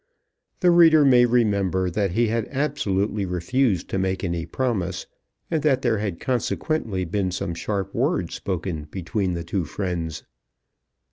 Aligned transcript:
The 0.61 0.71
reader 0.71 1.05
may 1.05 1.27
remember 1.27 1.87
that 1.91 2.13
he 2.13 2.29
had 2.29 2.47
absolutely 2.49 3.23
refused 3.23 3.87
to 3.89 3.99
make 3.99 4.23
any 4.23 4.47
promise, 4.47 5.05
and 5.51 5.61
that 5.61 5.83
there 5.83 5.99
had 5.99 6.19
consequently 6.19 7.05
been 7.05 7.29
some 7.29 7.53
sharp 7.53 7.93
words 7.93 8.33
spoken 8.33 8.85
between 8.85 9.33
the 9.35 9.43
two 9.43 9.63
friends. 9.63 10.23